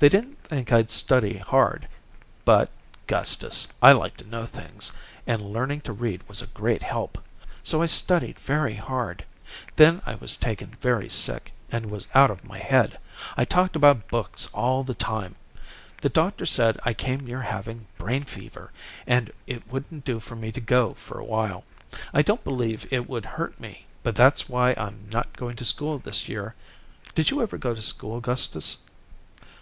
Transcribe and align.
They 0.00 0.10
didn't 0.10 0.36
think 0.44 0.70
I'd 0.70 0.90
study 0.90 1.38
hard, 1.38 1.88
but, 2.44 2.68
Gustus, 3.06 3.72
I 3.80 3.92
like 3.92 4.18
to 4.18 4.28
know 4.28 4.44
things, 4.44 4.92
and 5.26 5.40
learning 5.40 5.80
to 5.88 5.94
read 5.94 6.22
was 6.28 6.42
a 6.42 6.46
great 6.48 6.82
help. 6.82 7.16
So 7.64 7.80
I 7.80 7.86
studied 7.86 8.38
very 8.38 8.74
hard. 8.74 9.24
Then 9.76 10.02
I 10.04 10.16
was 10.16 10.36
taken 10.36 10.76
very 10.82 11.08
sick 11.08 11.54
and 11.70 11.90
was 11.90 12.06
out 12.14 12.30
of 12.30 12.44
my 12.44 12.58
head. 12.58 12.98
I 13.34 13.46
talked 13.46 13.74
about 13.74 14.08
books 14.08 14.46
all 14.52 14.84
the 14.84 14.92
time. 14.92 15.36
The 16.02 16.10
doctor 16.10 16.44
said 16.44 16.78
I 16.84 16.92
came 16.92 17.20
near 17.20 17.40
having 17.40 17.86
brain 17.96 18.24
fever, 18.24 18.72
and 19.06 19.32
it 19.46 19.66
wouldn't 19.72 20.04
do 20.04 20.20
for 20.20 20.36
me 20.36 20.52
to 20.52 20.60
go 20.60 20.92
for 20.92 21.18
awhile. 21.18 21.64
I 22.12 22.20
don't 22.20 22.44
believe 22.44 22.86
it 22.92 23.08
would 23.08 23.24
hurt 23.24 23.58
me, 23.58 23.86
but 24.02 24.16
that's 24.16 24.50
why 24.50 24.74
I'm 24.76 25.08
not 25.10 25.34
going 25.34 25.56
to 25.56 25.64
school 25.64 25.96
this 25.98 26.28
year. 26.28 26.54
Did 27.14 27.30
you 27.30 27.40
ever 27.40 27.56
go 27.56 27.74
to 27.74 27.80
school, 27.80 28.20
Gustus?" 28.20 28.76